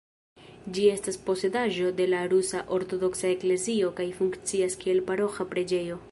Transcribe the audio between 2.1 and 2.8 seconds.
la Rusa